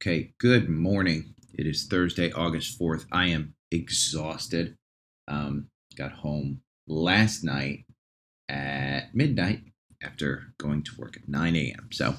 [0.00, 1.34] Okay, good morning.
[1.54, 3.06] It is Thursday, August 4th.
[3.10, 4.76] I am exhausted.
[5.26, 5.66] Um,
[5.96, 7.84] got home last night
[8.48, 9.62] at midnight
[10.00, 11.88] after going to work at 9 a.m.
[11.90, 12.14] So,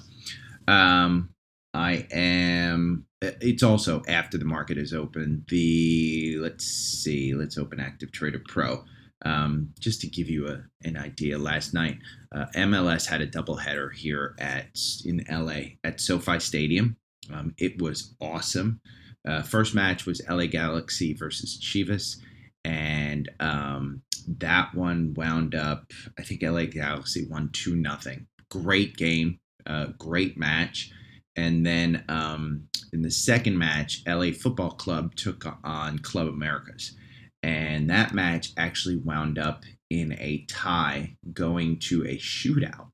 [0.67, 1.29] um,
[1.73, 5.45] I am, it's also after the market is open.
[5.47, 8.83] The, let's see, let's open Active Trader Pro.
[9.23, 11.99] Um, just to give you a, an idea, last night
[12.35, 14.67] uh, MLS had a doubleheader here at
[15.05, 16.97] in LA at SoFi Stadium.
[17.33, 18.81] Um, it was awesome.
[19.27, 22.17] Uh, first match was LA Galaxy versus Chivas,
[22.63, 25.91] and um, that one wound up.
[26.17, 28.27] I think LA Galaxy won two nothing.
[28.49, 30.91] Great game, uh, great match.
[31.35, 36.95] And then um, in the second match, LA Football Club took on Club Americas,
[37.43, 42.89] and that match actually wound up in a tie, going to a shootout.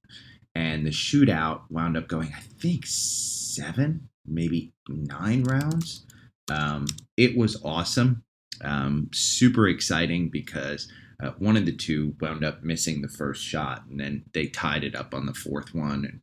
[0.54, 6.06] And the shootout wound up going, I think, seven maybe nine rounds.
[6.50, 6.86] Um,
[7.18, 8.24] it was awesome,
[8.64, 10.88] um, super exciting because
[11.22, 14.84] uh, one of the two wound up missing the first shot, and then they tied
[14.84, 16.20] it up on the fourth one, and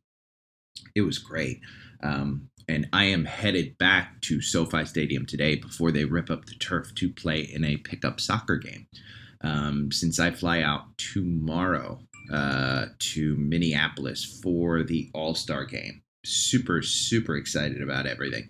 [0.95, 1.61] it was great.
[2.03, 6.55] Um, and I am headed back to SoFi Stadium today before they rip up the
[6.55, 8.87] turf to play in a pickup soccer game.
[9.43, 12.01] Um, since I fly out tomorrow
[12.33, 18.49] uh, to Minneapolis for the All Star game super super excited about everything.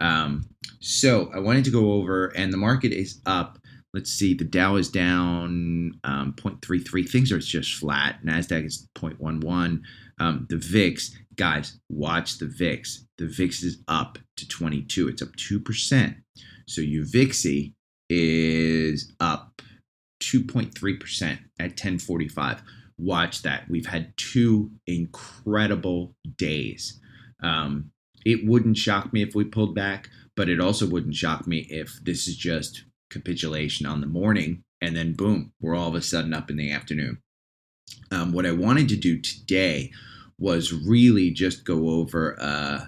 [0.00, 0.48] Um,
[0.80, 3.58] so I wanted to go over, and the market is up.
[3.92, 7.08] Let's see, the Dow is down um, 0.33.
[7.08, 8.20] Things are just flat.
[8.24, 9.82] Nasdaq is 0.11.
[10.20, 13.06] Um, the VIX, guys, watch the VIX.
[13.18, 15.08] The VIX is up to 22.
[15.08, 16.16] It's up two percent.
[16.66, 17.74] So UVIXY
[18.08, 19.60] is up
[20.22, 22.62] 2.3% at 1045.
[22.98, 23.68] Watch that.
[23.68, 27.00] We've had two incredible days.
[27.42, 27.90] Um,
[28.24, 31.98] it wouldn't shock me if we pulled back, but it also wouldn't shock me if
[32.02, 36.32] this is just capitulation on the morning and then boom, we're all of a sudden
[36.32, 37.18] up in the afternoon.
[38.10, 39.90] Um, what I wanted to do today
[40.38, 42.86] was really just go over uh,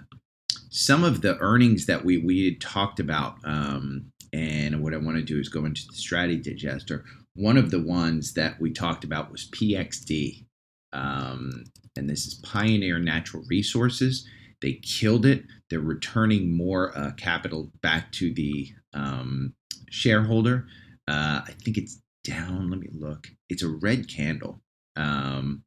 [0.71, 3.37] some of the earnings that we, we had talked about.
[3.45, 7.05] Um, and what I want to do is go into the strategy digester.
[7.35, 10.47] One of the ones that we talked about was PXD.
[10.95, 11.65] Um,
[11.97, 14.27] and this is Pioneer Natural Resources.
[14.63, 15.45] They killed it.
[15.69, 19.55] They're returning more uh, capital back to the um,
[19.91, 20.67] shareholder.
[21.09, 22.71] Uh, I think it's down.
[22.71, 23.29] Let me look.
[23.49, 24.63] It's a red candle.
[24.97, 25.65] Um,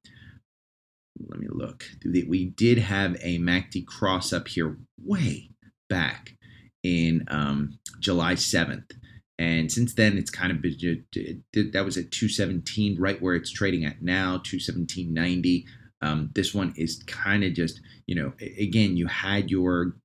[1.28, 1.86] let me look.
[2.04, 5.52] We did have a MACD cross up here way
[5.90, 6.36] back
[6.84, 8.92] in um, July 7th.
[9.38, 13.84] And since then, it's kind of been, that was at 217, right where it's trading
[13.84, 15.66] at now, 217.90.
[16.06, 19.96] Um, this one is kind of just, you know, again, you had your,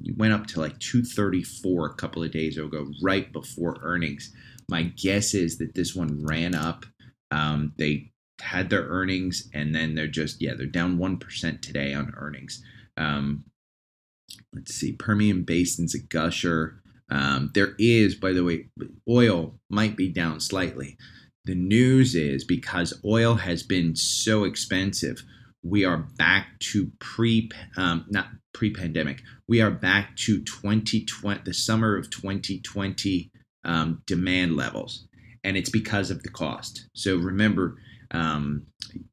[0.00, 4.34] you went up to like 234 a couple of days ago, right before earnings.
[4.70, 6.86] My guess is that this one ran up.
[7.30, 8.10] Um, they
[8.40, 12.62] had their earnings and then they're just, yeah, they're down 1% today on earnings.
[12.96, 13.44] Um,
[14.54, 16.80] let's see, Permian Basin's a gusher.
[17.10, 18.68] Um, there is, by the way,
[19.08, 20.96] oil might be down slightly.
[21.44, 25.22] The news is because oil has been so expensive,
[25.62, 29.22] we are back to pre um, not pre-pandemic.
[29.48, 33.30] We are back to 2020 the summer of 2020
[33.64, 35.06] um, demand levels.
[35.44, 36.88] And it's because of the cost.
[36.94, 37.76] So remember
[38.12, 38.66] um,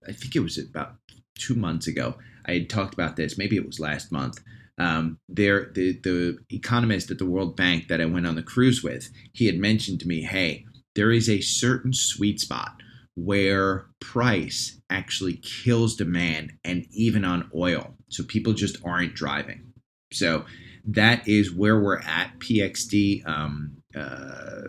[0.08, 0.96] i think it was about
[1.38, 2.16] two months ago
[2.46, 3.38] i had talked about this.
[3.38, 4.40] Maybe it was last month.
[4.80, 8.84] Um, there the, the economist at the world bank that i went on the cruise
[8.84, 12.82] with he had mentioned to me hey there is a certain sweet spot
[13.18, 17.96] where price actually kills demand and even on oil.
[18.10, 19.74] So people just aren't driving.
[20.14, 20.46] So
[20.86, 22.38] that is where we're at.
[22.38, 24.68] PXD um, uh,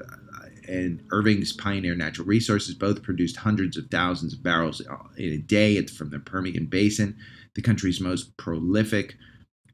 [0.66, 4.80] and Irving's Pioneer Natural Resources both produced hundreds of thousands of barrels
[5.18, 5.76] in a day.
[5.76, 7.16] It's from the Permian Basin,
[7.54, 9.14] the country's most prolific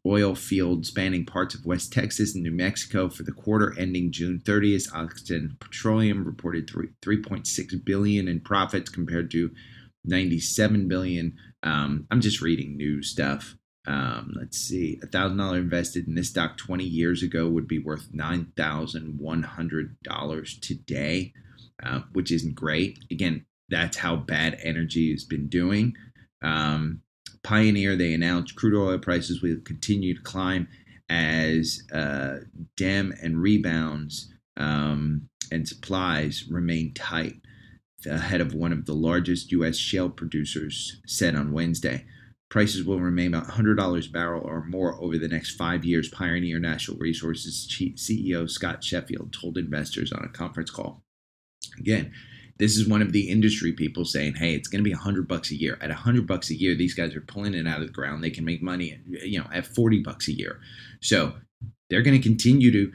[0.07, 4.41] oil field spanning parts of West Texas and New Mexico for the quarter ending June
[4.45, 4.93] 30th.
[4.95, 9.51] Occidental Petroleum reported 3, 3.6 billion in profits compared to
[10.05, 11.37] 97 billion.
[11.63, 13.57] Um, I'm just reading new stuff.
[13.87, 17.79] Um, let's see, a thousand dollar invested in this stock 20 years ago would be
[17.79, 21.35] worth nine thousand one hundred dollars today,
[21.83, 22.99] uh, which isn't great.
[23.11, 25.95] Again, that's how bad energy has been doing.
[26.41, 27.03] Um,
[27.45, 30.67] Pioneer, they announced crude oil prices will continue to climb
[31.09, 32.39] as uh,
[32.77, 37.37] DEM and rebounds um, and supplies remain tight
[38.07, 39.77] ahead of one of the largest U.S.
[39.77, 42.05] shale producers said on Wednesday.
[42.49, 46.59] Prices will remain about $100 a barrel or more over the next five years, Pioneer
[46.59, 51.03] Natural Resources CEO Scott Sheffield told investors on a conference call.
[51.79, 52.13] Again,
[52.59, 55.51] this is one of the industry people saying, "Hey, it's going to be 100 bucks
[55.51, 55.79] a year.
[55.81, 58.23] At 100 bucks a year, these guys are pulling it out of the ground.
[58.23, 60.61] They can make money, you know, at 40 bucks a year."
[61.01, 61.35] So,
[61.91, 62.93] they're going to continue to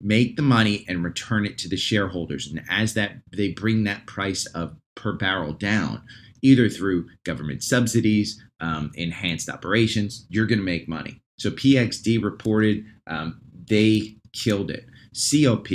[0.00, 2.48] make the money and return it to the shareholders.
[2.48, 6.02] And as that they bring that price of per barrel down,
[6.42, 11.22] either through government subsidies, um, enhanced operations, you're going to make money.
[11.38, 14.86] So PXD reported um, they killed it.
[15.14, 15.68] COP,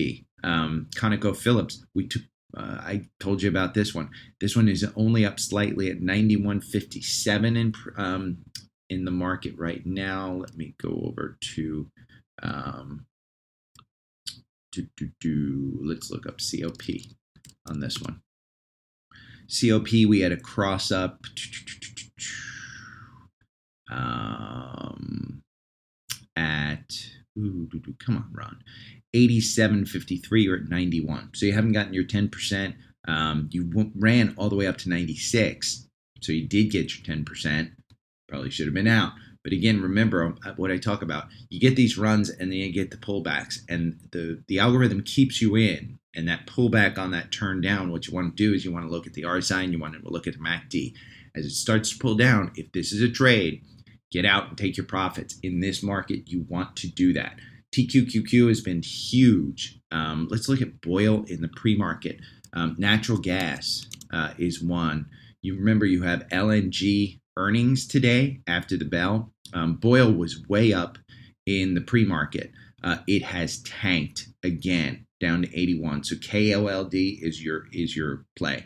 [0.43, 2.23] um, ConocoPhillips, we took.
[2.57, 4.09] Uh, I told you about this one.
[4.39, 8.37] This one is only up slightly at 91.57 in um,
[8.89, 10.31] in the market right now.
[10.31, 11.91] Let me go over to
[12.41, 13.05] um,
[14.71, 15.79] do, do, do.
[15.81, 16.83] Let's look up COP
[17.67, 18.21] on this one.
[19.49, 21.19] COP, we had a cross up.
[23.89, 25.43] Um,
[26.35, 26.91] at
[27.37, 27.69] ooh,
[27.99, 28.59] come on, Ron,
[29.17, 31.31] 87.53 or at 91.
[31.33, 32.75] So you haven't gotten your 10%.
[33.07, 35.87] Um, you ran all the way up to 96.
[36.21, 37.71] So you did get your 10%.
[38.27, 39.13] Probably should have been out.
[39.43, 41.27] But again, remember uh, what I talk about.
[41.49, 45.41] You get these runs and then you get the pullbacks, and the the algorithm keeps
[45.41, 45.99] you in.
[46.13, 48.85] And that pullback on that turn down, what you want to do is you want
[48.85, 50.95] to look at the RSI and you want to look at the MACD.
[51.33, 53.63] As it starts to pull down, if this is a trade,
[54.11, 55.39] get out and take your profits.
[55.43, 57.39] In this market, you want to do that.
[57.73, 59.79] TQQQ has been huge.
[59.91, 62.19] Um, let's look at BOIL in the pre-market.
[62.53, 65.07] Um, natural gas uh, is one.
[65.41, 69.31] You remember you have LNG earnings today after the bell.
[69.53, 70.97] Um, BOIL was way up
[71.45, 72.51] in the pre market.
[72.83, 76.03] Uh, it has tanked again down to 81.
[76.03, 78.65] So KOLD is your is your play.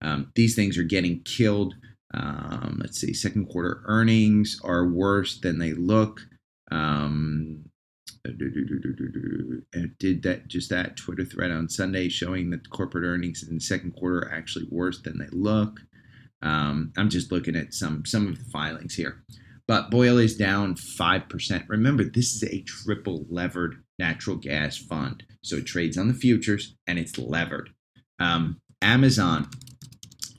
[0.00, 1.74] Um, these things are getting killed.
[2.14, 6.20] Um, let's see, second quarter earnings are worse than they look.
[6.70, 7.64] Um,
[9.98, 13.92] did that just that Twitter thread on Sunday showing that corporate earnings in the second
[13.92, 15.80] quarter are actually worse than they look.
[16.40, 19.22] Um, I'm just looking at some some of the filings here.
[19.68, 21.68] But BOIL is down 5%.
[21.68, 25.22] Remember, this is a triple levered natural gas fund.
[25.42, 27.70] So it trades on the futures and it's levered.
[28.18, 29.48] Um, Amazon,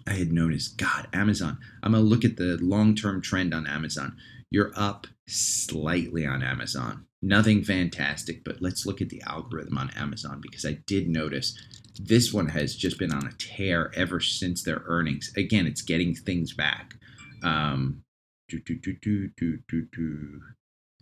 [0.06, 1.58] I had noticed, God, Amazon.
[1.82, 4.18] I'm to look at the long term trend on Amazon.
[4.52, 7.06] You're up slightly on Amazon.
[7.26, 11.58] Nothing fantastic, but let's look at the algorithm on Amazon because I did notice
[11.98, 15.32] this one has just been on a tear ever since their earnings.
[15.38, 16.96] Again, it's getting things back.
[17.42, 18.04] Um,
[18.50, 20.42] do, do, do, do, do, do, do.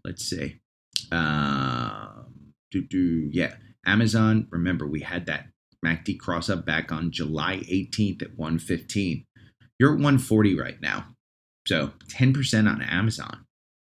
[0.05, 0.59] Let's see.
[1.11, 3.55] Um, do, do, yeah.
[3.87, 5.47] Amazon, remember, we had that
[5.83, 9.25] MACD cross up back on July 18th at 115.
[9.79, 11.15] You're at 140 right now.
[11.67, 13.45] So 10% on Amazon.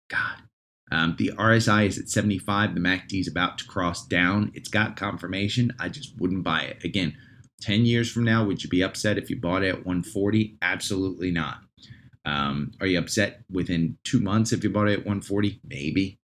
[0.10, 0.43] God.
[0.92, 2.76] Um, the RSI is at 75.
[2.76, 4.52] The MACD is about to cross down.
[4.54, 5.72] It's got confirmation.
[5.80, 6.84] I just wouldn't buy it.
[6.84, 7.16] Again,
[7.62, 10.58] 10 years from now, would you be upset if you bought it at 140?
[10.62, 11.60] Absolutely not.
[12.26, 15.62] Um, are you upset within two months if you bought it at 140?
[15.66, 16.20] Maybe.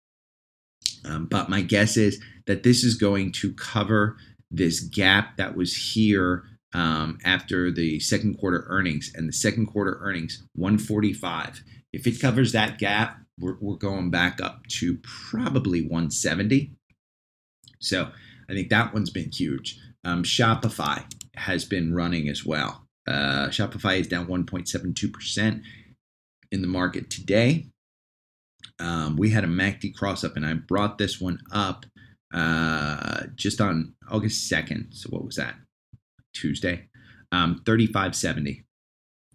[1.05, 4.17] Um, but my guess is that this is going to cover
[4.51, 9.97] this gap that was here um, after the second quarter earnings and the second quarter
[10.01, 11.63] earnings 145.
[11.93, 16.71] If it covers that gap, we're, we're going back up to probably 170.
[17.79, 18.09] So
[18.49, 19.79] I think that one's been huge.
[20.03, 21.03] Um, Shopify
[21.35, 22.87] has been running as well.
[23.07, 25.61] Uh, Shopify is down 1.72%
[26.51, 27.67] in the market today.
[28.79, 31.85] Um, we had a MACD cross up, and I brought this one up
[32.33, 34.93] uh, just on August 2nd.
[34.93, 35.55] So, what was that?
[36.33, 36.87] Tuesday.
[37.31, 38.66] Um, 3570.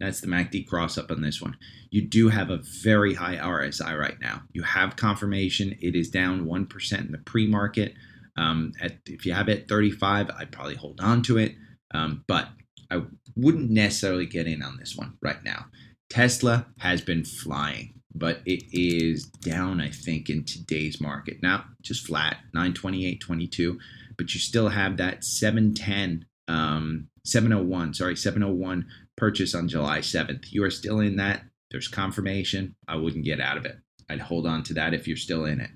[0.02, 1.56] That's the MACD cross up on this one.
[1.90, 4.42] You do have a very high RSI right now.
[4.52, 5.78] You have confirmation.
[5.80, 7.94] It is down 1% in the pre market.
[8.36, 8.72] Um,
[9.06, 11.54] if you have it 35, I'd probably hold on to it.
[11.94, 12.48] Um, but
[12.90, 13.02] I
[13.36, 15.66] wouldn't necessarily get in on this one right now.
[16.10, 21.42] Tesla has been flying, but it is down, I think, in today's market.
[21.42, 23.78] Now, just flat, 928.22,
[24.18, 28.86] but you still have that 710, um, 701, sorry, 701
[29.22, 30.50] purchase on July 7th.
[30.50, 31.44] You are still in that.
[31.70, 32.74] There's confirmation.
[32.88, 33.76] I wouldn't get out of it.
[34.10, 35.70] I'd hold on to that if you're still in it.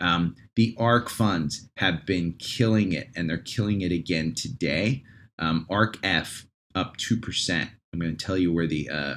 [0.00, 5.04] Um, the ARK funds have been killing it, and they're killing it again today.
[5.38, 7.70] Um, ARK F up two percent.
[7.92, 9.14] I'm going to tell you where the uh,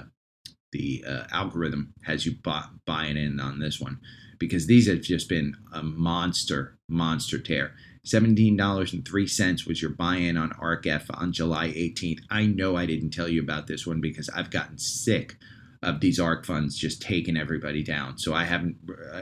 [0.71, 3.99] the uh, algorithm has you buy, buying in on this one
[4.37, 7.73] because these have just been a monster monster tear.
[8.05, 12.21] $17.03 was your buy in on ARKF on July 18th.
[12.29, 15.37] I know I didn't tell you about this one because I've gotten sick
[15.83, 18.17] of these ARK funds just taking everybody down.
[18.17, 18.77] So I haven't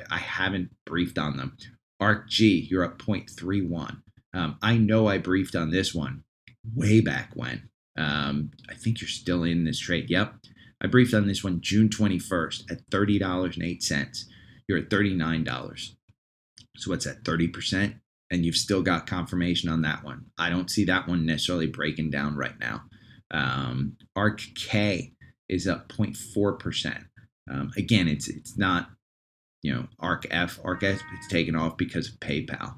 [0.09, 1.57] I haven't briefed on them.
[2.00, 4.01] ARK G, you're up 0.31.
[4.33, 6.24] Um, I know I briefed on this one
[6.75, 7.69] way back when.
[7.98, 10.09] Um, I think you're still in this trade.
[10.09, 10.33] Yep.
[10.81, 14.25] I briefed on this one June 21st at $30.08.
[14.67, 15.91] You're at $39.
[16.77, 18.00] So what's that, 30%?
[18.31, 20.25] And you've still got confirmation on that one.
[20.38, 22.83] I don't see that one necessarily breaking down right now.
[23.31, 25.13] Um, ARK K
[25.48, 27.05] is up 0.4%.
[27.50, 28.89] Um, again, it's it's not,
[29.63, 32.75] you know, ARK F, ARK F, it's taken off because of PayPal.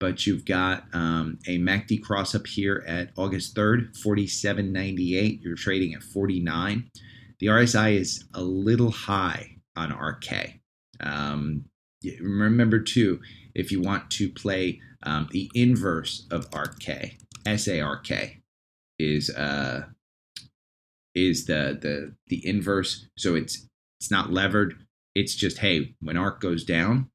[0.00, 5.38] But you've got um, a MACD cross up here at August 3rd, 47.98.
[5.42, 6.90] You're trading at 49.
[7.38, 10.24] The RSI is a little high on ARK.
[11.00, 11.66] Um,
[12.20, 13.20] remember, too,
[13.54, 16.82] if you want to play um, the inverse of ARK,
[17.46, 18.40] SARK
[18.98, 19.84] is uh,
[21.14, 23.06] is the the the inverse.
[23.16, 23.68] So it's
[24.00, 24.74] it's not levered.
[25.14, 27.10] It's just hey, when ARK goes down,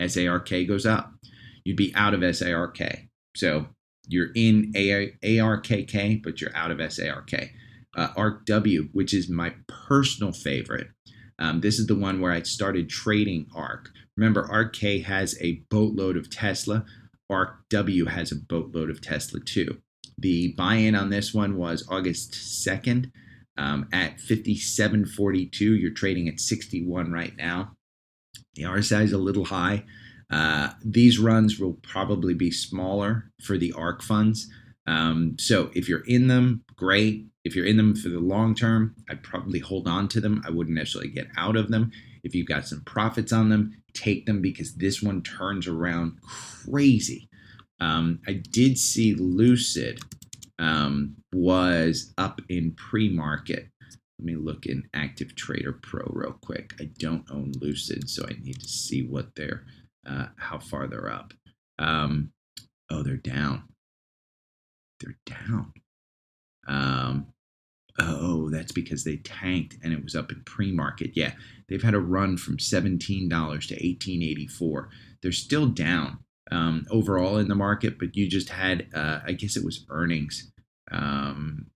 [0.00, 1.12] SARK goes up.
[1.64, 3.08] You'd be out of SARK.
[3.36, 3.66] So
[4.06, 7.32] you're in ARKK, but you're out of SARK.
[7.96, 10.88] Uh, ARK W, which is my personal favorite.
[11.38, 13.90] Um, this is the one where I started trading ARK.
[14.16, 16.84] Remember, ARK has a boatload of Tesla.
[17.34, 19.80] ARK W has a boatload of Tesla too.
[20.16, 23.10] The buy in on this one was August 2nd
[23.58, 25.60] um, at 57.42.
[25.60, 27.76] You're trading at 61 right now.
[28.54, 29.84] The RSI is a little high.
[30.30, 34.48] Uh, these runs will probably be smaller for the ARK funds.
[34.86, 37.26] Um, so if you're in them, great.
[37.44, 40.40] If you're in them for the long term, I'd probably hold on to them.
[40.46, 41.90] I wouldn't necessarily get out of them.
[42.24, 47.28] If you've got some profits on them, take them because this one turns around crazy.
[47.80, 50.00] Um, I did see Lucid
[50.58, 53.68] um, was up in pre market.
[54.18, 56.72] Let me look in Active Trader Pro real quick.
[56.80, 59.64] I don't own Lucid, so I need to see what they're,
[60.08, 61.34] uh, how far they're up.
[61.78, 62.30] Um,
[62.90, 63.64] oh, they're down.
[65.00, 65.72] They're down.
[66.66, 67.33] Um,
[67.98, 71.12] oh, that's because they tanked and it was up in pre-market.
[71.14, 71.32] Yeah,
[71.68, 74.88] they've had a run from seventeen dollars to eighteen eighty-four.
[75.22, 76.18] They're still down,
[76.50, 80.50] um, overall in the market, but you just had, uh, I guess it was earnings.
[80.90, 81.66] Um,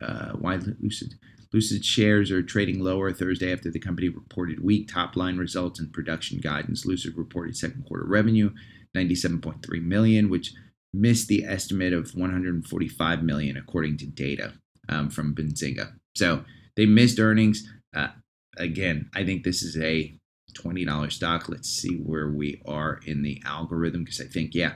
[0.00, 1.14] uh, why Lucid?
[1.52, 5.92] Lucid shares are trading lower Thursday after the company reported weak top line results and
[5.92, 6.86] production guidance.
[6.86, 8.50] Lucid reported second quarter revenue
[8.96, 10.54] 97.3 million, which
[10.92, 14.54] missed the estimate of 145 million according to data
[14.88, 15.92] um, from Benzinga.
[16.16, 16.44] So
[16.76, 17.66] they missed earnings.
[17.94, 18.08] Uh,
[18.56, 20.14] again, I think this is a
[20.52, 21.48] $20 stock.
[21.48, 24.74] Let's see where we are in the algorithm because I think, yeah,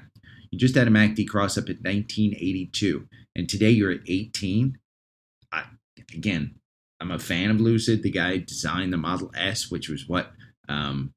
[0.51, 4.79] you just had a MACD cross up at 1982, and today you're at 18.
[5.53, 5.65] I,
[6.15, 6.55] again,
[7.01, 8.03] I'm a fan of Lucid.
[8.03, 10.31] The guy designed the Model S, which was what
[10.69, 11.13] um,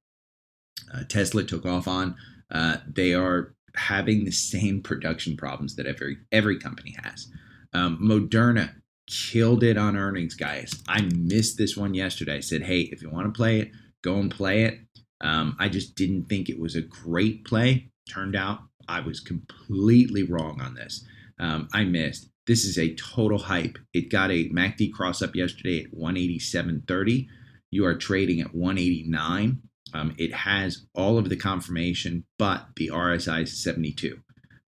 [0.94, 2.16] uh, Tesla took off on.
[2.50, 7.28] Uh, they are having the same production problems that every every company has.
[7.74, 8.74] Um, Moderna
[9.08, 10.84] killed it on earnings, guys.
[10.88, 12.38] I missed this one yesterday.
[12.38, 13.72] I said, hey, if you want to play it,
[14.04, 14.80] go and play it.
[15.22, 17.90] Um, I just didn't think it was a great play.
[18.10, 21.06] Turned out I was completely wrong on this.
[21.40, 22.30] Um, I missed.
[22.46, 23.78] This is a total hype.
[23.94, 27.28] It got a MACD cross up yesterday at 187.30.
[27.72, 29.62] You are trading at 189.
[29.94, 34.20] Um, it has all of the confirmation, but the RSI is 72.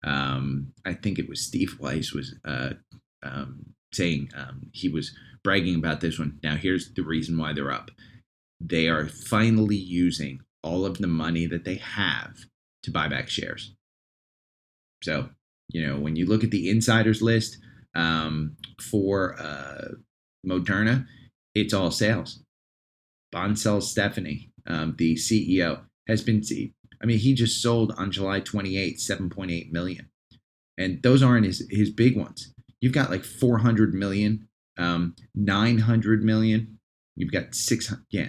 [0.05, 2.75] Um, I think it was Steve Weiss was uh,
[3.33, 6.39] um, saying um, he was bragging about this one.
[6.43, 7.91] Now, here's the reason why they're up
[8.61, 12.35] they are finally using all of the money that they have
[12.83, 13.75] to buy back shares.
[15.03, 15.29] So,
[15.69, 17.59] you know, when you look at the insiders list
[17.95, 19.89] um, for uh,
[20.47, 21.07] Moderna,
[21.55, 22.43] it's all sales.
[23.35, 26.43] Bancel Stephanie, um, the CEO, has been.
[27.03, 30.09] I mean, he just sold on July 28, 7.8 million,
[30.79, 32.53] and those aren't his his big ones.
[32.87, 34.47] You've got like 400 million,
[34.79, 36.79] um, 900 million.
[37.17, 38.05] You've got 600.
[38.13, 38.29] Yeah,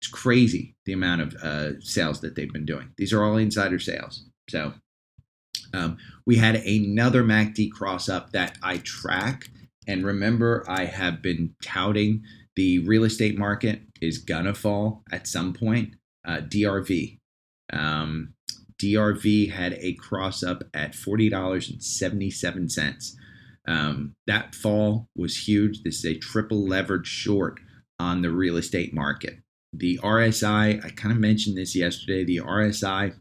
[0.00, 2.88] it's crazy the amount of uh, sales that they've been doing.
[2.96, 4.24] These are all insider sales.
[4.50, 4.72] So
[5.72, 9.48] um, we had another MACD cross up that I track,
[9.86, 12.24] And remember, I have been touting
[12.56, 15.94] the real estate market is gonna fall at some point.
[16.26, 17.20] Uh, DRV.
[17.72, 18.34] Um,
[18.82, 23.12] DRV had a cross up at $40.77.
[23.66, 25.82] Um, that fall was huge.
[25.82, 27.60] This is a triple leverage short
[27.98, 29.38] on the real estate market.
[29.72, 33.14] The RSI, I kind of mentioned this yesterday, the RSI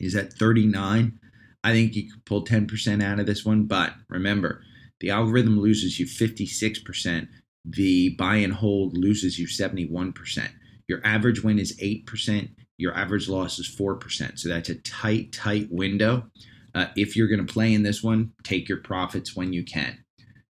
[0.00, 1.18] is at 39.
[1.64, 4.62] I think you could pull 10% out of this one, but remember,
[5.00, 7.28] the algorithm loses you 56%.
[7.64, 10.48] The buy and hold loses you 71%.
[10.88, 12.50] Your average win is 8%.
[12.78, 14.38] Your average loss is 4%.
[14.38, 16.24] So that's a tight, tight window.
[16.74, 20.04] Uh, if you're going to play in this one, take your profits when you can.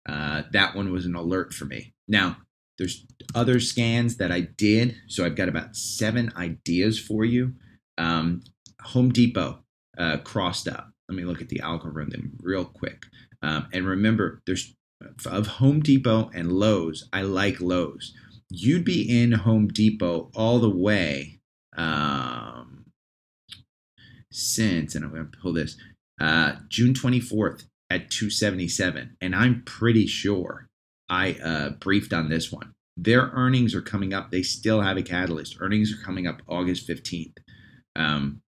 [0.07, 1.93] Uh, that one was an alert for me.
[2.07, 2.38] Now,
[2.77, 4.95] there's other scans that I did.
[5.07, 7.53] So I've got about seven ideas for you.
[7.98, 8.41] Um,
[8.81, 9.60] Home Depot
[9.98, 10.91] uh, crossed up.
[11.10, 13.03] Let me look at the algorithm real quick.
[13.41, 14.75] Um, and remember, there's
[15.25, 17.07] of Home Depot and Lowe's.
[17.13, 18.13] I like Lowe's.
[18.50, 21.39] You'd be in Home Depot all the way
[21.77, 22.86] um,
[24.31, 25.77] since, and I'm going to pull this
[26.19, 30.67] uh, June 24th at 277, and I'm pretty sure
[31.10, 32.74] I uh, briefed on this one.
[32.98, 34.31] Their earnings are coming up.
[34.31, 35.57] They still have a catalyst.
[35.60, 37.38] Earnings are coming up August 15th.
[37.95, 38.41] Um,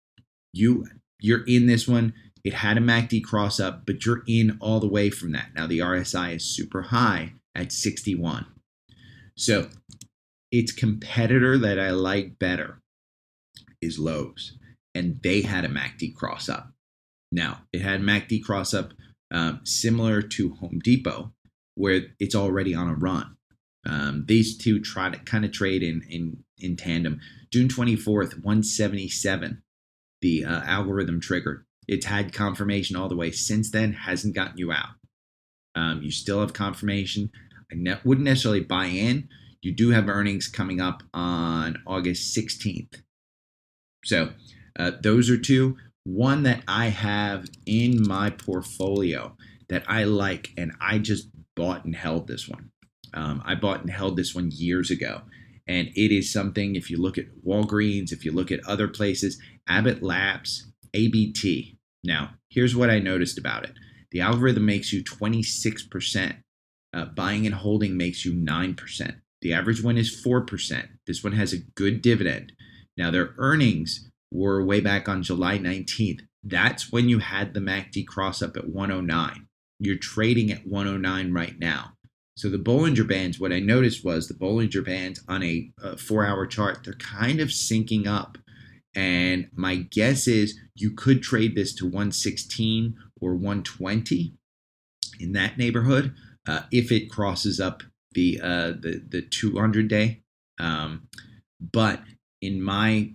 [0.52, 0.87] you
[1.21, 2.12] you're in this one.
[2.44, 5.49] It had a MACD cross up, but you're in all the way from that.
[5.54, 8.47] Now the RSI is super high at 61.
[9.37, 9.68] So
[10.52, 12.83] its competitor that I like better
[13.80, 14.59] is Lowe's,
[14.94, 16.74] and they had a MACD cross up.
[17.35, 18.93] Now it had MACD cross up
[19.33, 21.33] um, similar to Home Depot,
[21.75, 23.37] where it's already on a run.
[23.85, 27.21] Um, these two try to kind of trade in in in tandem.
[27.53, 29.62] June 24th, 177,
[30.23, 31.64] the uh, algorithm triggered.
[31.88, 34.95] It's had confirmation all the way since then, hasn't gotten you out.
[35.75, 37.31] Um, you still have confirmation.
[37.71, 39.29] I ne- wouldn't necessarily buy in.
[39.61, 43.03] You do have earnings coming up on August 16th.
[44.05, 44.31] So
[44.78, 45.76] uh, those are two.
[46.04, 49.36] One that I have in my portfolio
[49.69, 52.71] that I like, and I just bought and held this one.
[53.14, 55.23] Um, I bought and held this one years ago.
[55.67, 59.40] And it is something, if you look at Walgreens, if you look at other places,
[59.67, 61.78] Abbott Labs, ABT.
[62.02, 63.73] Now, here's what I noticed about it
[64.10, 66.36] the algorithm makes you 26%,
[66.93, 69.17] uh, buying and holding makes you 9%.
[69.40, 70.88] The average one is 4%.
[71.06, 72.52] This one has a good dividend.
[72.97, 76.20] Now, their earnings were way back on July 19th.
[76.42, 79.47] That's when you had the MACD cross up at 109.
[79.78, 81.92] You're trading at 109 right now.
[82.36, 86.26] So the Bollinger Bands, what I noticed was the Bollinger Bands on a, a four
[86.26, 88.38] hour chart, they're kind of syncing up.
[88.97, 94.34] And my guess is you could trade this to 116 or 120
[95.20, 96.14] in that neighborhood
[96.47, 100.23] uh, if it crosses up the uh, the the 200 day.
[100.58, 101.08] Um,
[101.60, 102.02] but
[102.40, 103.12] in my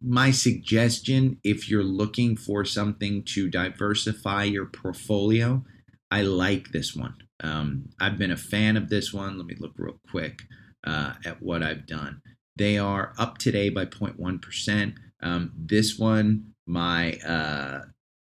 [0.00, 5.64] my suggestion, if you're looking for something to diversify your portfolio,
[6.10, 7.16] I like this one.
[7.42, 9.36] Um, I've been a fan of this one.
[9.36, 10.42] Let me look real quick
[10.86, 12.22] uh, at what I've done.
[12.56, 14.94] They are up today by 0.1%.
[15.22, 17.82] Um, this one, my uh,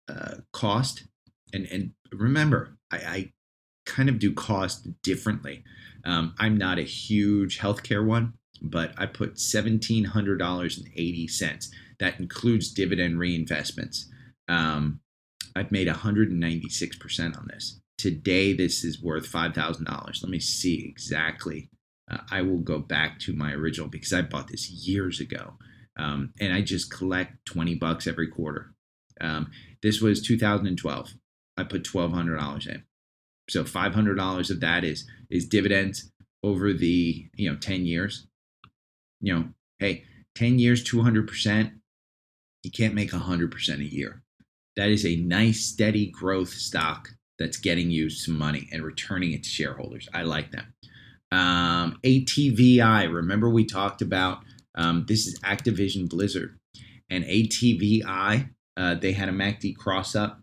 [0.07, 1.03] uh, cost,
[1.53, 3.31] and, and remember, I, I,
[3.85, 5.63] kind of do cost differently.
[6.05, 11.69] Um, I'm not a huge healthcare one, but I put $1,700.80.
[11.99, 14.05] That includes dividend reinvestments.
[14.47, 15.01] Um,
[15.55, 17.79] I've made 196% on this.
[17.97, 20.23] Today, this is worth $5,000.
[20.23, 21.69] Let me see exactly
[22.09, 25.53] uh, I will go back to my original because I bought this years ago.
[25.97, 28.73] Um, and I just collect 20 bucks every quarter.
[29.21, 31.13] Um, this was 2012.
[31.57, 32.83] I put $1,200 in.
[33.49, 36.11] So $500 of that is is dividends
[36.43, 38.27] over the, you know, 10 years.
[39.21, 39.45] You know,
[39.79, 40.03] hey,
[40.35, 41.71] 10 years, 200%,
[42.63, 44.21] you can't make 100% a year.
[44.75, 49.43] That is a nice, steady growth stock that's getting you some money and returning it
[49.43, 50.07] to shareholders.
[50.13, 50.65] I like that.
[51.31, 54.39] Um, ATVI, remember we talked about
[54.75, 56.57] um, this is Activision Blizzard
[57.09, 58.49] and ATVI.
[58.77, 60.41] Uh, they had a MACD cross up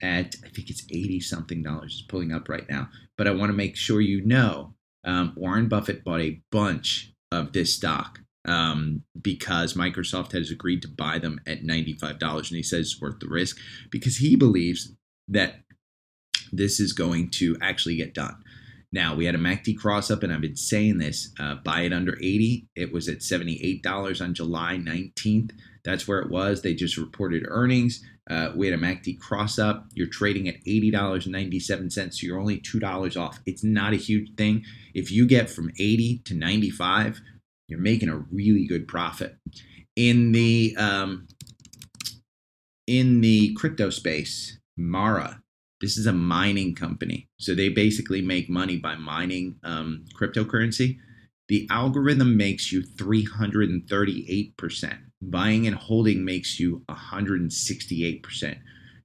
[0.00, 1.98] at I think it's eighty something dollars.
[1.98, 5.68] It's pulling up right now, but I want to make sure you know um, Warren
[5.68, 11.40] Buffett bought a bunch of this stock um, because Microsoft has agreed to buy them
[11.46, 13.58] at ninety five dollars, and he says it's worth the risk
[13.90, 14.92] because he believes
[15.28, 15.60] that
[16.52, 18.36] this is going to actually get done.
[18.90, 21.92] Now, we had a MACD cross up, and I've been saying this uh, buy it
[21.92, 22.68] under 80.
[22.74, 25.50] It was at $78 on July 19th.
[25.84, 26.62] That's where it was.
[26.62, 28.02] They just reported earnings.
[28.28, 29.86] Uh, we had a MACD cross up.
[29.94, 33.40] You're trading at $80.97, so you're only $2 off.
[33.46, 34.64] It's not a huge thing.
[34.94, 37.22] If you get from 80 to 95,
[37.68, 39.36] you're making a really good profit.
[39.96, 41.26] In the um,
[42.86, 45.42] in the crypto space, Mara,
[45.80, 47.28] this is a mining company.
[47.38, 50.98] So they basically make money by mining um, cryptocurrency.
[51.48, 54.98] The algorithm makes you 338%.
[55.20, 58.58] Buying and holding makes you 168%.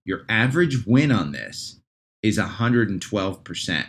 [0.06, 1.80] Your average win on this
[2.22, 3.86] is 112%.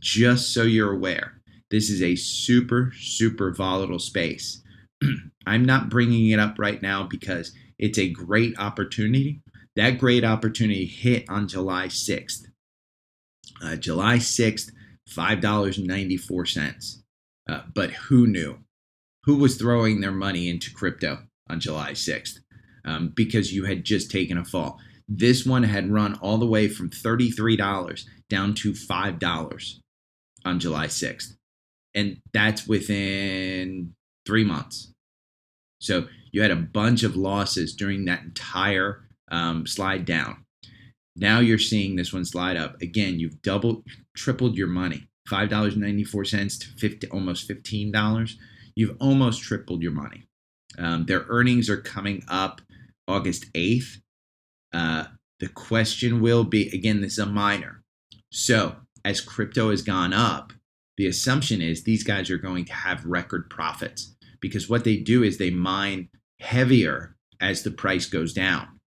[0.00, 4.62] Just so you're aware, this is a super, super volatile space.
[5.46, 9.42] I'm not bringing it up right now because it's a great opportunity.
[9.76, 12.46] That great opportunity hit on July 6th.
[13.62, 14.70] Uh, July 6th,
[15.08, 17.02] $5.94.
[17.48, 18.58] Uh, but who knew?
[19.24, 21.24] Who was throwing their money into crypto?
[21.50, 22.38] On July 6th
[22.84, 24.78] um, because you had just taken a fall.
[25.08, 29.74] This one had run all the way from $33 down to $5
[30.44, 31.34] on July 6th.
[31.94, 34.92] And that's within three months.
[35.80, 40.44] So you had a bunch of losses during that entire um, slide down.
[41.16, 42.80] Now you're seeing this one slide up.
[42.80, 43.84] Again, you've doubled,
[44.16, 45.08] tripled your money.
[45.28, 48.32] $5.94 to 50, almost $15.
[48.74, 50.26] You've almost tripled your money.
[50.80, 52.60] Um, their earnings are coming up
[53.06, 53.98] August 8th.
[54.72, 55.04] Uh,
[55.38, 57.82] the question will be again, this is a miner.
[58.32, 60.52] So, as crypto has gone up,
[60.96, 65.22] the assumption is these guys are going to have record profits because what they do
[65.22, 66.08] is they mine
[66.40, 68.80] heavier as the price goes down,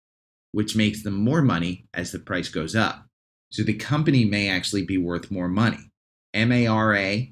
[0.51, 3.06] which makes them more money as the price goes up.
[3.51, 5.91] So the company may actually be worth more money.
[6.36, 7.27] MARA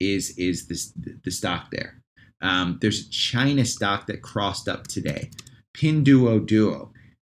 [0.00, 2.01] is is the, the stock there.
[2.42, 5.30] Um, there's a China stock that crossed up today.
[5.74, 6.90] Pinduoduo,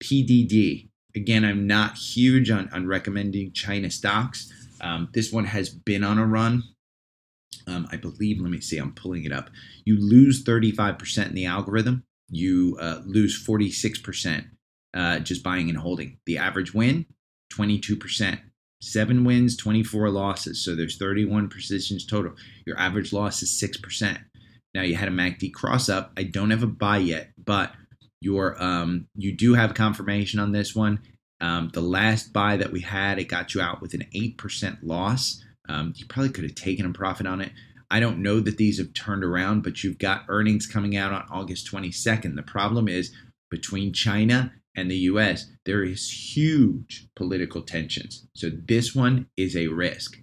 [0.04, 0.89] PDD.
[1.15, 4.52] Again, I'm not huge on, on recommending China stocks.
[4.82, 6.63] Um, this one has been on a run.
[7.68, 9.50] Um, I believe, let me see, I'm pulling it up.
[9.86, 14.46] You lose 35% in the algorithm, you uh, lose 46%
[14.96, 16.18] uh, just buying and holding.
[16.26, 17.06] The average win,
[17.54, 18.39] 22%.
[18.82, 20.63] Seven wins, 24 losses.
[20.63, 22.34] So there's 31 positions total.
[22.65, 24.20] Your average loss is 6%.
[24.76, 26.12] Now you had a MACD cross up.
[26.18, 27.72] I don't have a buy yet, but
[28.20, 31.00] your um, you do have confirmation on this one.
[31.40, 34.84] Um, the last buy that we had, it got you out with an eight percent
[34.84, 35.42] loss.
[35.70, 37.54] Um, you probably could have taken a profit on it.
[37.90, 41.26] I don't know that these have turned around, but you've got earnings coming out on
[41.32, 42.36] August 22nd.
[42.36, 43.14] The problem is
[43.50, 48.28] between China and the US, there is huge political tensions.
[48.34, 50.18] So this one is a risk.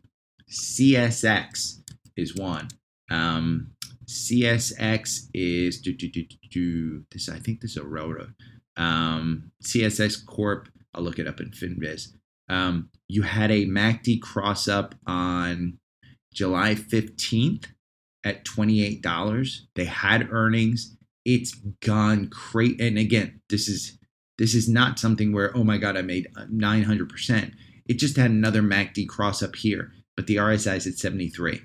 [0.51, 1.81] CSX
[2.17, 2.69] is one.
[3.11, 3.72] Um,
[4.07, 7.29] CSX is do, do, do, do, this.
[7.29, 8.35] I think this is a railroad.
[8.77, 10.69] Um, CSX Corp.
[10.95, 12.09] I'll look it up in Finviz.
[12.49, 15.79] Um, you had a MACD cross up on
[16.33, 17.67] July 15th
[18.25, 19.61] at $28.
[19.75, 20.97] They had earnings.
[21.25, 22.77] It's gone crazy.
[22.81, 23.99] And again, this is
[24.39, 27.53] this is not something where oh my god, I made 900%.
[27.87, 31.61] It just had another MACD cross up here, but the RSI is at 73.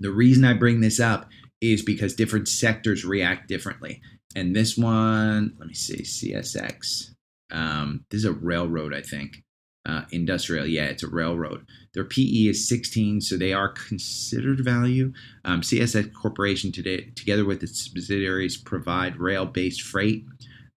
[0.00, 1.28] The reason I bring this up
[1.60, 4.00] is because different sectors react differently.
[4.36, 7.14] And this one, let me see, CSX.
[7.50, 9.42] Um, this is a railroad, I think.
[9.86, 11.66] Uh, industrial, yeah, it's a railroad.
[11.94, 15.14] Their PE is 16, so they are considered value.
[15.46, 20.26] Um, CSX Corporation today, together with its subsidiaries, provide rail-based freight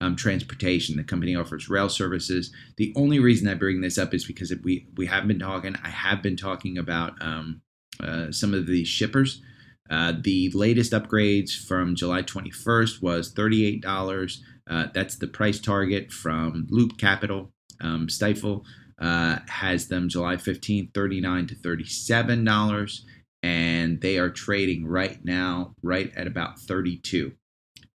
[0.00, 0.96] um, transportation.
[0.96, 2.52] The company offers rail services.
[2.76, 5.76] The only reason I bring this up is because we we have been talking.
[5.82, 7.62] I have been talking about um,
[8.02, 9.42] uh, some of the shippers.
[9.90, 14.38] Uh, the latest upgrades from July 21st was $38.
[14.68, 17.52] Uh, that's the price target from Loop Capital.
[17.80, 18.64] Um, Stifel
[19.00, 23.00] uh, has them July 15th, 39 to $37.
[23.42, 27.32] And they are trading right now, right at about 32.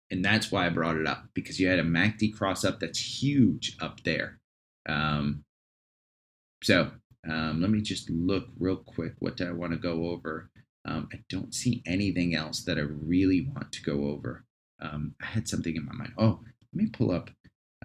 [0.09, 3.21] And that's why I brought it up because you had a MACD cross up that's
[3.21, 4.39] huge up there.
[4.87, 5.43] Um,
[6.63, 6.91] so
[7.29, 9.13] um, let me just look real quick.
[9.19, 10.49] What do I want to go over?
[10.85, 14.43] Um, I don't see anything else that I really want to go over.
[14.81, 16.13] Um, I had something in my mind.
[16.17, 16.39] Oh,
[16.73, 17.29] let me pull up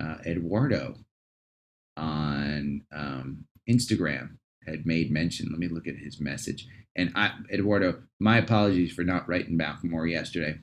[0.01, 0.97] uh, Eduardo
[1.97, 5.49] on um, Instagram had made mention.
[5.51, 6.67] Let me look at his message.
[6.97, 10.59] And I, Eduardo, my apologies for not writing back more yesterday.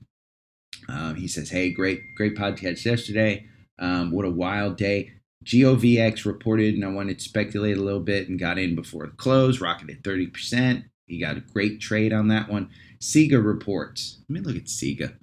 [0.89, 3.45] Um, he says, "Hey, great, great podcast yesterday.
[3.79, 5.13] Um, what a wild day.
[5.43, 9.13] GOVX reported, and I wanted to speculate a little bit and got in before the
[9.13, 10.85] close, rocketed 30%.
[11.07, 12.69] He got a great trade on that one.
[12.99, 14.23] SIGA reports.
[14.27, 15.15] Let me look at SIGA.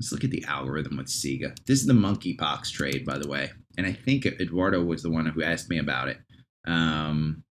[0.00, 1.54] Let's look at the algorithm with SIGA.
[1.66, 3.50] This is the monkeypox trade, by the way.
[3.76, 6.18] and I think Eduardo was the one who asked me about it.
[6.66, 7.42] Um,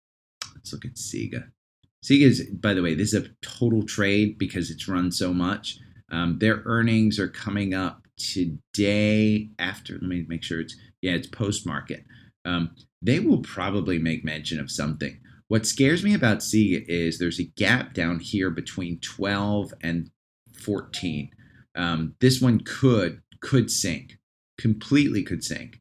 [0.54, 1.50] let's look at SIGA.
[2.04, 5.78] SIGA is, by the way, this is a total trade because it's run so much.
[6.10, 9.94] Um, their earnings are coming up today after.
[9.94, 12.04] Let me make sure it's yeah, it's post market.
[12.44, 15.20] Um, they will probably make mention of something.
[15.48, 20.10] What scares me about SIGA is there's a gap down here between 12 and
[20.62, 21.30] 14.
[21.74, 24.18] Um, this one could could sink,
[24.58, 25.80] completely could sink.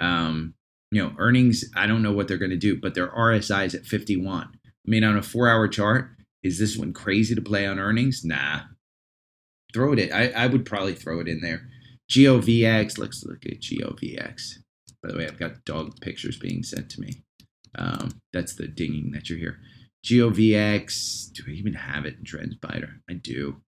[0.00, 0.54] Um,
[0.90, 1.64] you know, earnings.
[1.76, 4.46] I don't know what they're going to do, but their RSI is at 51.
[4.46, 4.50] I
[4.86, 6.10] mean, on a four-hour chart,
[6.42, 8.22] is this one crazy to play on earnings?
[8.24, 8.60] Nah.
[9.72, 10.12] Throw it in.
[10.12, 11.68] I, I would probably throw it in there.
[12.14, 12.96] GOVX.
[12.96, 14.58] Let's look at GOVX.
[15.02, 17.24] By the way, I've got dog pictures being sent to me.
[17.76, 19.58] Um, that's the dinging that you hear.
[20.06, 21.32] GOVX.
[21.32, 23.00] Do I even have it in TrendSpider?
[23.10, 23.62] I do.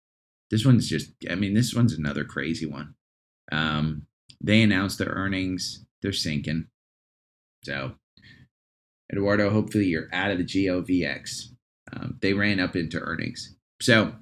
[0.50, 2.94] This one's just, I mean, this one's another crazy one.
[3.50, 4.06] Um,
[4.40, 5.84] they announced their earnings.
[6.02, 6.68] They're sinking.
[7.64, 7.94] So,
[9.12, 11.48] Eduardo, hopefully you're out of the GOVX.
[11.92, 13.56] Um, they ran up into earnings.
[13.82, 14.14] So,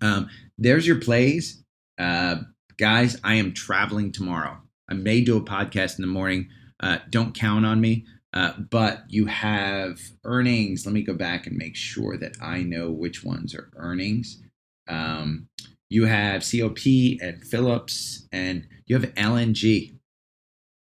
[0.00, 1.64] um, there's your plays.
[1.98, 2.36] Uh,
[2.78, 4.58] guys, I am traveling tomorrow.
[4.88, 6.48] I may do a podcast in the morning.
[6.80, 8.06] Uh, don't count on me.
[8.32, 10.84] Uh, but you have earnings.
[10.84, 14.42] Let me go back and make sure that I know which ones are earnings.
[14.88, 15.48] Um,
[15.88, 16.84] you have COP
[17.22, 19.96] and Phillips, and you have LNG.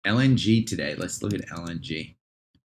[0.05, 0.95] LNG today.
[0.95, 2.15] Let's look at LNG.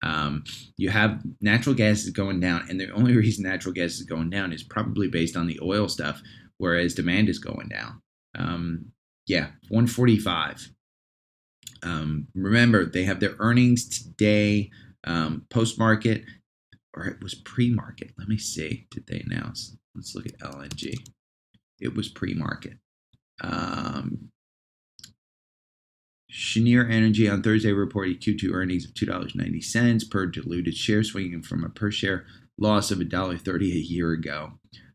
[0.02, 0.44] Um,
[0.76, 4.30] you have natural gas is going down, and the only reason natural gas is going
[4.30, 6.22] down is probably based on the oil stuff,
[6.56, 8.00] whereas demand is going down.
[8.38, 8.91] Um,
[9.26, 10.70] yeah, 145.
[11.82, 14.70] Um, remember, they have their earnings today,
[15.04, 16.24] um, post market,
[16.96, 18.12] or it was pre market.
[18.18, 18.86] Let me see.
[18.90, 19.76] Did they announce?
[19.94, 20.94] Let's look at LNG.
[21.80, 22.78] It was pre market.
[23.40, 24.30] Um,
[26.30, 31.68] Cheniere Energy on Thursday reported Q2 earnings of $2.90 per diluted share, swinging from a
[31.68, 32.24] per share
[32.58, 34.52] loss of $1.30 a year ago.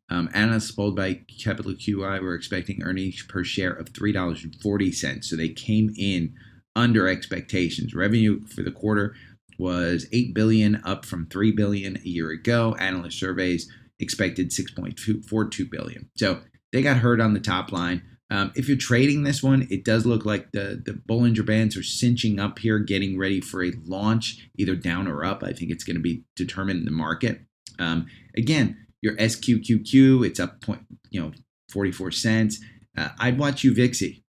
[0.10, 5.50] Um, analysts polled by Capital QI were expecting earnings per share of $3.40, so they
[5.50, 6.34] came in
[6.76, 7.94] under expectations.
[7.94, 9.16] Revenue for the quarter
[9.58, 12.76] was 8 billion up from 3 billion a year ago.
[12.80, 16.10] Analyst surveys expected 6.42 billion.
[16.16, 16.42] So
[16.72, 18.04] they got hurt on the top line.
[18.30, 21.84] Um, if you're trading this one, it does look like the, the Bollinger Bands are
[21.84, 25.44] cinching up here, getting ready for a launch, either down or up.
[25.44, 27.42] I think it's going to be determined in the market.
[27.80, 31.32] Um, again, your SQQQ, it's up point, you know,
[31.72, 32.60] 44 cents.
[32.98, 34.22] Uh, I'd watch UVIXI.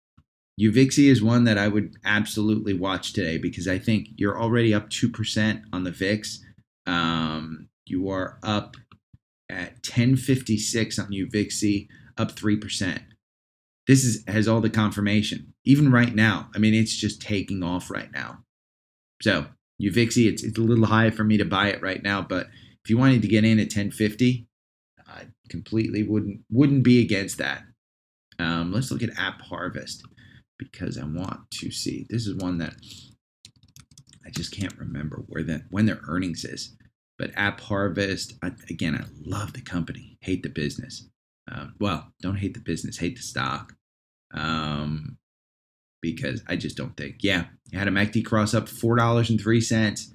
[0.61, 4.91] UVIXI is one that I would absolutely watch today because I think you're already up
[4.91, 6.41] 2% on the VIX.
[6.87, 8.77] Um, you are up
[9.49, 13.01] at 1056 on UVIXI, up 3%.
[13.87, 15.55] This is has all the confirmation.
[15.65, 18.41] Even right now, I mean, it's just taking off right now.
[19.23, 19.47] So
[19.81, 22.49] UVIXI, it's, it's a little high for me to buy it right now, but
[22.85, 24.47] if you wanted to get in at 1050, I
[25.49, 27.63] completely wouldn't wouldn't be against that.
[28.39, 30.03] Um, let's look at App Harvest
[30.59, 32.07] because I want to see.
[32.09, 32.75] This is one that
[34.25, 36.77] I just can't remember where that when their earnings is.
[37.19, 41.09] But App Harvest, I, again, I love the company, hate the business.
[41.51, 43.75] Um, well, don't hate the business, hate the stock.
[44.35, 45.17] Um,
[46.03, 47.17] because I just don't think.
[47.21, 50.13] Yeah, had a MACD cross up four dollars and three cents.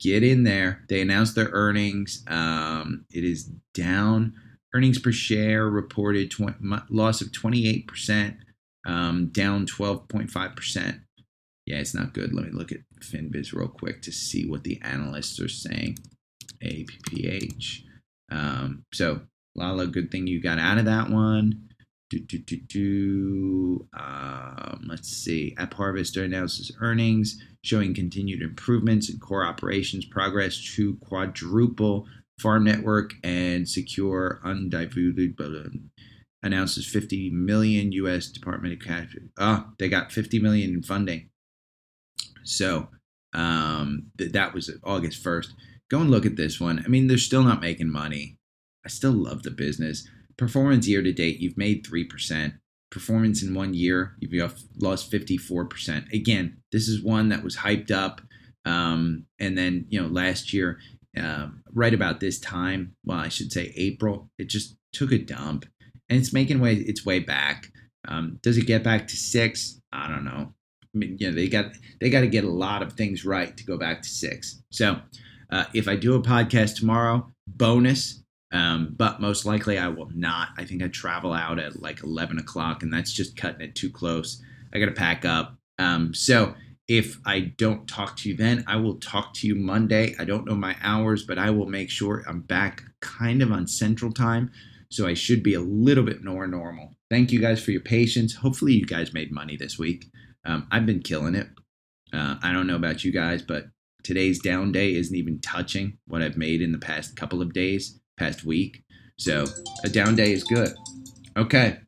[0.00, 0.84] Get in there.
[0.88, 2.22] They announced their earnings.
[2.28, 4.34] Um, it is down.
[4.74, 6.56] Earnings per share reported 20,
[6.90, 8.36] loss of 28%,
[8.86, 11.00] um, down 12.5%.
[11.66, 12.34] Yeah, it's not good.
[12.34, 15.98] Let me look at FinViz real quick to see what the analysts are saying.
[16.62, 17.82] APPH.
[18.30, 19.20] Um, so,
[19.54, 21.68] Lala, good thing you got out of that one.
[22.10, 23.88] Do, do, do, do.
[23.98, 25.54] Um, let's see.
[25.58, 32.06] App Harvest announces earnings showing continued improvements in core operations progress to quadruple
[32.38, 35.90] farm network and secure undiluted um,
[36.42, 39.16] announces 50 million US Department of Cash.
[39.38, 41.30] Ah, they got 50 million in funding.
[42.44, 42.88] So
[43.32, 45.48] um, th- that was August 1st.
[45.90, 46.82] Go and look at this one.
[46.84, 48.38] I mean, they're still not making money.
[48.84, 50.06] I still love the business.
[50.36, 52.58] Performance year to date, you've made 3%.
[52.90, 56.12] Performance in one year, you've lost 54%.
[56.12, 58.20] Again, this is one that was hyped up.
[58.64, 60.78] Um, and then, you know, last year,
[61.16, 65.66] uh, right about this time, well, I should say April, it just took a dump
[66.08, 67.68] and it's making way its way back.
[68.06, 69.80] Um, does it get back to six?
[69.92, 70.54] I don't know.
[70.82, 73.54] I mean, you know, they got they got to get a lot of things right
[73.56, 74.62] to go back to six.
[74.70, 75.00] So,
[75.50, 78.22] uh, if I do a podcast tomorrow, bonus.
[78.50, 80.48] Um, but most likely I will not.
[80.56, 83.90] I think I travel out at like 11 o'clock, and that's just cutting it too
[83.90, 84.42] close.
[84.72, 85.58] I got to pack up.
[85.78, 86.54] Um, so
[86.88, 90.14] If I don't talk to you then, I will talk to you Monday.
[90.18, 93.66] I don't know my hours, but I will make sure I'm back kind of on
[93.66, 94.50] Central Time.
[94.90, 96.96] So I should be a little bit more normal.
[97.10, 98.34] Thank you guys for your patience.
[98.34, 100.06] Hopefully, you guys made money this week.
[100.46, 101.48] Um, I've been killing it.
[102.10, 103.66] Uh, I don't know about you guys, but
[104.02, 108.00] today's down day isn't even touching what I've made in the past couple of days,
[108.18, 108.82] past week.
[109.18, 109.44] So
[109.84, 110.70] a down day is good.
[111.36, 111.78] Okay.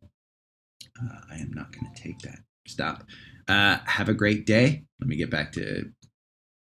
[1.02, 2.40] Uh, I am not going to take that.
[2.66, 3.04] Stop.
[3.48, 4.84] Uh, have a great day.
[5.00, 5.90] Let me get back to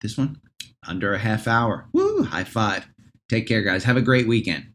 [0.00, 0.40] this one.
[0.86, 1.88] Under a half hour.
[1.92, 2.22] Woo!
[2.24, 2.86] High five.
[3.28, 3.84] Take care, guys.
[3.84, 4.72] Have a great weekend.